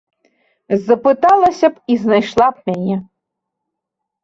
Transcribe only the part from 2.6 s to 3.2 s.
мяне.